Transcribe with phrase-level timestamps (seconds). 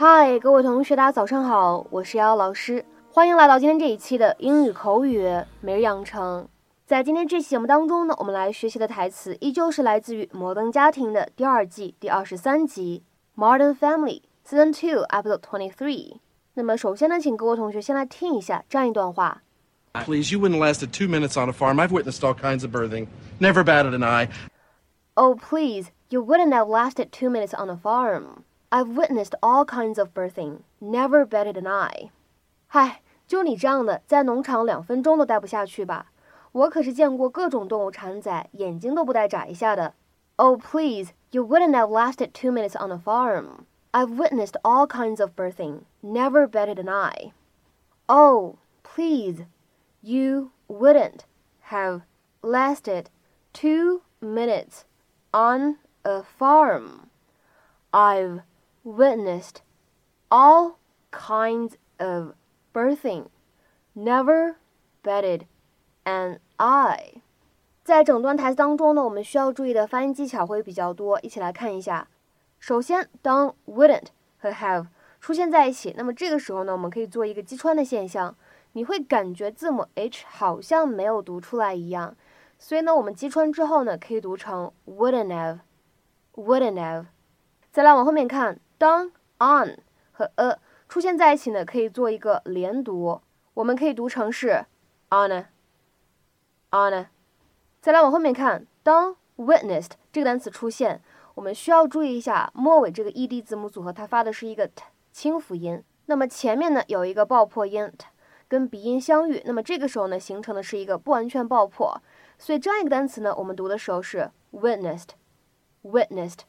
[0.00, 5.28] 嗨，各位同学，大家早上好，我是瑶瑶老师，欢迎来到今天这一期的英语口语
[5.60, 6.48] 每日养成。
[6.86, 13.02] 在今天这期节目当中呢，我们来学习的台词依旧是来自于《摩登家庭》的第二季第二十三集
[13.42, 16.18] 《Modern Family》Season Two Episode Twenty Three。
[16.54, 19.42] 那么首先呢，请各位同学先来听一下这样一段话。
[20.04, 21.80] Please, you wouldn't lasted two minutes on a farm.
[21.80, 23.08] I've witnessed all kinds of birthing.
[23.40, 24.28] Never batted an eye.
[25.14, 28.44] Oh, please, you wouldn't have lasted two minutes on a farm.
[28.69, 30.59] I've witnessed all kinds of birthing.
[30.79, 32.09] Never batted an eye.
[32.67, 36.07] 嗨，就你这样的，在农场两分钟都待不下去吧？
[36.51, 39.93] 我可是见过各种动物产崽，眼睛都不带眨一下的。
[40.37, 43.65] Oh, please, you wouldn't have lasted two minutes on a farm.
[43.91, 45.81] I've witnessed all kinds of birthing.
[46.01, 47.33] Never batted an eye.
[48.07, 49.45] Oh, please,
[50.01, 51.25] you wouldn't
[51.69, 52.01] have
[52.41, 53.11] lasted
[53.53, 54.85] two minutes
[55.31, 57.09] on a farm.
[57.91, 58.41] I've
[58.88, 59.62] witnessed
[60.30, 60.78] all
[61.10, 62.34] kinds of
[62.72, 63.26] birthing.
[63.94, 64.56] Never
[65.02, 65.42] batted
[66.04, 67.20] an eye.
[67.84, 72.08] 在整段台词当中呢，我们需要注意的发音技巧会比较多，一起来看一下。
[72.58, 74.86] 首先，当 wouldn't 和 have
[75.20, 78.36] 出现在一起，那么这个时候呢，我们可以做一个击穿的现象，
[78.72, 82.16] 你会感觉字母 h 好像没有读出来一样，
[82.58, 85.28] 所以呢，我们击穿之后呢，可以读成 wouldn't
[86.34, 87.06] have，wouldn't have。
[87.70, 89.76] 再来往后面看，当 on
[90.12, 93.20] 和 a 出现在一起呢，可以做一个连读，
[93.54, 94.64] 我们可以读成是
[95.10, 97.06] on，on。
[97.80, 101.02] 再来往后面看，当 witnessed 这个单词出现，
[101.34, 108.06] 我们需要注意一下末尾这个 ed 字母组合，它发的是一个 t 清辅音，那么前面呢有一个爆破音 t
[108.46, 112.00] 跟鼻音相遇，那么这个时候呢形成的是一个不完全爆破，
[112.38, 116.40] 所以这样一个单词呢，我们读的时候是 witnessed，witnessed。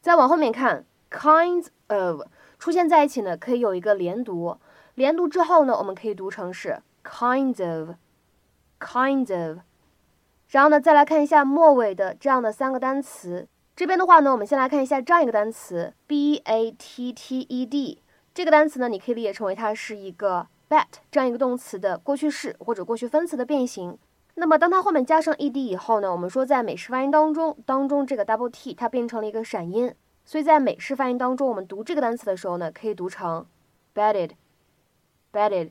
[0.00, 2.22] 再往后面看，kinds of
[2.58, 4.56] 出现在一起呢，可以有一个连读，
[4.94, 9.58] 连读之后呢，我们可以读成是 kinds of，kinds of。
[10.48, 13.48] 然后呢，再来看一下末尾的这样的三个单词。
[13.74, 18.00] 这边的话呢，我们先来看一下这样一个单词 b a t t e d。
[18.32, 23.98] 这个单词呢，你可以理解成为它是一个 bat 这样一个动词的过去式或者过去分词的变形。
[24.34, 29.94] 那么当它后面加上 e d 以后呢，我们说在美式发音当中，当中这个 double t 它变成了一个闪音，
[30.26, 33.46] 所以在美式发音当中，我们读这个单词的时候呢，可以读成
[33.94, 35.70] bedded，bedded，。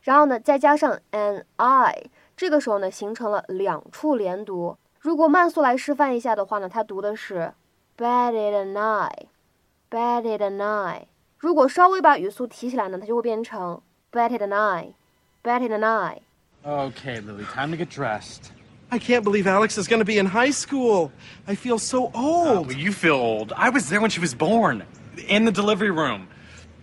[0.00, 2.04] 然后呢，再加上 an i。
[2.34, 4.78] 这个时候呢，形成了两处连读。
[4.98, 7.52] 如果慢速来示范一下的话呢，它读的是
[7.98, 11.02] bedded an eye，bedded an eye。
[11.36, 16.20] 如果稍微把语速提起来呢，它就会变成 bedded an eye，bedded an eye。
[16.64, 18.52] Okay, Lily, time to get dressed.
[18.92, 21.10] I can't believe Alex is going to be in high school.
[21.48, 22.66] I feel so Oh, old.
[22.68, 23.52] but you feel old.
[23.56, 24.84] I was there when she was born,
[25.28, 26.28] in the delivery room.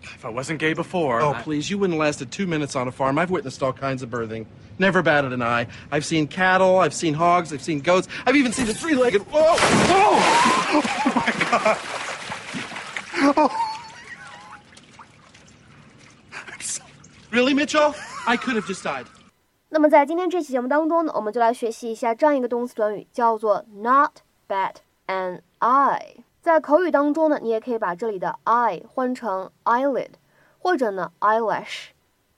[0.02, 1.22] If I wasn't gay before.
[1.22, 3.20] Oh, I- please, you wouldn't lasted two minutes on a farm.
[3.20, 4.48] I've witnessed all kinds of birthing.
[4.80, 5.68] Never batted an eye.
[5.92, 9.22] I've seen cattle, I've seen hogs, I've seen goats, I've even seen a three legged.
[9.32, 9.56] Whoa!
[9.56, 10.20] Whoa!
[10.72, 11.34] Oh my
[13.36, 13.52] god.
[17.32, 17.94] Really, Mitchell?
[18.26, 19.06] I could have just died.
[19.72, 24.74] 那么在今天这期节目当中呢，我们就来学习一下这样一个动词短语，叫做 not bat
[25.06, 26.24] an eye。
[26.42, 30.14] 在口语当中呢，你也可以把这里的 eye 换成 eyelid，
[30.58, 31.90] 或者呢 eyelash。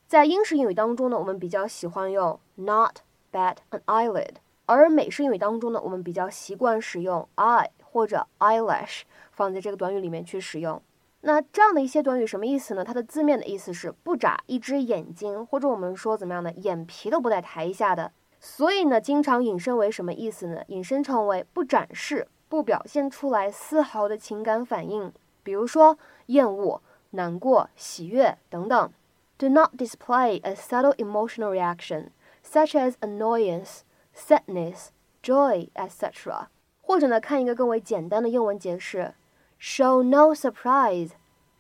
[0.08, 2.98] 在英式英语当中呢，我们比较喜欢用 not
[3.32, 10.82] bat an eyelid，而美式英语当中呢，我们比较习惯使用 eye 或者 eyelash 放在这个短语里面去使用。
[11.22, 12.84] 那这样的一些短语什么意思呢？
[12.84, 18.12] 它的字面的意思是不眨一只眼睛，或者我们说怎么样的，眼皮都不带抬一下的。
[18.40, 20.64] 所以呢，经常引申为什么意思呢？
[20.68, 28.92] 引申成为不展示、不表现出来丝毫的情感反应，比如说厌恶、难过、喜悦等等。
[29.38, 32.08] Do not display a subtle emotional reaction,
[32.44, 33.82] such as annoyance,
[34.16, 34.88] sadness,
[35.22, 36.48] joy, etc.
[36.82, 39.14] 或者呢，看一个更为简单的英文解释。
[39.61, 41.11] show no surprise,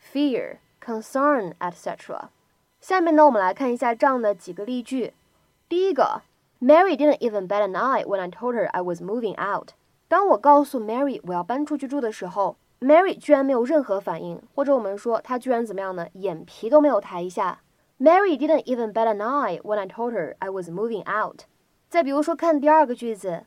[0.00, 2.29] fear, concern, etc.
[2.81, 5.14] 下面呢，我们来看一下这样的几个例句。
[5.69, 6.23] 第一个，
[6.61, 9.70] Mary didn't even bat an eye when I told her I was moving out。
[10.08, 16.06] 当我告诉 Mary 我要搬出去住的时候，Mary 居然没有任何反应，或者我们说她居然怎么样呢？
[16.12, 17.61] 眼皮都没有抬一下。
[17.99, 21.44] Mary didn't even bat an eye when I told her I was moving out。
[21.88, 23.47] 再比如说，看第二个句子，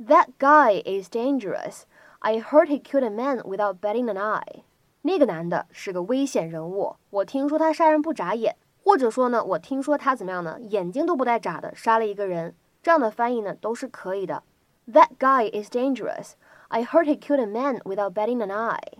[0.00, 1.82] That guy is dangerous。
[2.25, 4.63] I heard he killed a man without batting an eye。
[5.03, 10.57] 那个男的是个危险人物，我听说他杀人不眨眼，或者说呢，我听说他怎么样呢？
[10.59, 12.55] 眼睛都不带眨的杀了一个人。
[12.81, 14.41] 这样的翻译呢都是可以的。
[14.91, 16.31] That guy is dangerous.
[16.69, 18.97] I heard he killed a man without batting an eye.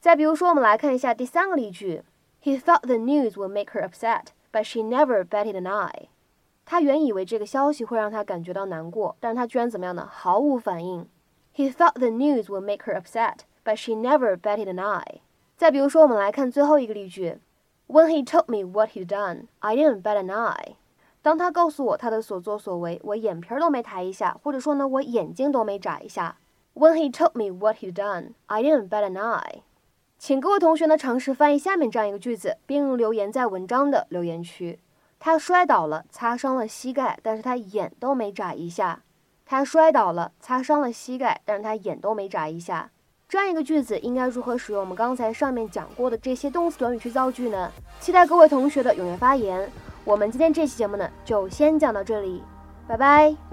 [0.00, 2.02] 再比如说，我们来看一下第三个例句
[2.42, 6.08] He thought the news would make her upset, but she never batted an eye.
[6.64, 10.08] 他原以为这个消息会让他感觉到难过，但是他居然怎么样呢？
[10.10, 11.08] 毫无反应。
[11.58, 15.22] He thought the news would make her upset, but she never batted an eye.
[15.56, 17.38] 再比如说，我们来看最后一个例句
[17.88, 20.76] ：When he told me what he'd done, I didn't bat an eye.
[21.20, 26.36] 当他告诉我他的所作所为，我眼皮儿都没抬一下，或者说呢，我眼睛都没眨一下。
[26.74, 29.62] When he told me what he'd done, I didn't bat an eye.
[30.16, 34.78] 请各位同学呢尝试翻译下面这样一个句子，并留言在文章的留言区。
[35.18, 39.02] 他摔倒了，擦伤了膝盖，但是他眼都没眨一下。
[39.50, 42.90] 他摔倒了，擦伤了膝盖，但是他眼都没眨一下。
[43.26, 47.72] 这样一个句子应该如何使用我们刚才上面讲过的这些动词短语去造句呢？
[47.98, 49.70] 期待各位同学的踊跃发言。
[50.04, 52.42] 我们今天这期节目呢，就先讲到这里，
[52.86, 53.47] 拜拜。